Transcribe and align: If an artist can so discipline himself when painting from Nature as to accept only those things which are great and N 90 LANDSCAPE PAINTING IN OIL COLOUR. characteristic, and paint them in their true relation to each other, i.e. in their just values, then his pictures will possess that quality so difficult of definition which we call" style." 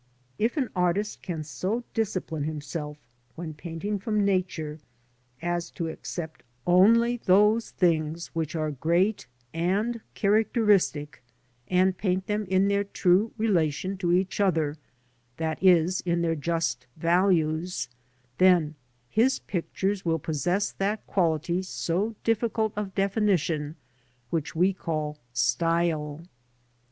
If 0.39 0.57
an 0.57 0.71
artist 0.75 1.21
can 1.21 1.43
so 1.43 1.83
discipline 1.93 2.45
himself 2.45 2.97
when 3.35 3.53
painting 3.53 3.99
from 3.99 4.25
Nature 4.25 4.79
as 5.43 5.69
to 5.77 5.89
accept 5.89 6.41
only 6.65 7.17
those 7.17 7.69
things 7.69 8.33
which 8.33 8.55
are 8.55 8.71
great 8.71 9.27
and 9.53 9.61
N 9.61 9.71
90 9.71 9.75
LANDSCAPE 9.75 9.75
PAINTING 9.75 9.91
IN 9.91 9.93
OIL 9.93 10.01
COLOUR. 10.01 10.41
characteristic, 10.41 11.23
and 11.67 11.97
paint 11.99 12.25
them 12.25 12.45
in 12.45 12.67
their 12.67 12.83
true 12.83 13.31
relation 13.37 13.95
to 13.97 14.11
each 14.11 14.39
other, 14.39 14.77
i.e. 15.37 15.87
in 16.07 16.21
their 16.23 16.35
just 16.35 16.87
values, 16.97 17.87
then 18.39 18.73
his 19.07 19.37
pictures 19.37 20.03
will 20.03 20.17
possess 20.17 20.71
that 20.71 21.05
quality 21.05 21.61
so 21.61 22.15
difficult 22.23 22.73
of 22.75 22.95
definition 22.95 23.75
which 24.31 24.55
we 24.55 24.73
call" 24.73 25.19
style." 25.55 26.21